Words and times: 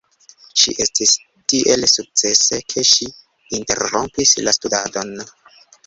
Ŝi 0.61 0.71
estis 0.85 1.13
tiel 1.53 1.85
sukcese, 1.93 2.61
ke 2.73 2.87
ŝi 2.95 3.11
interrompis 3.61 4.37
la 4.45 4.59
studadon. 4.61 5.19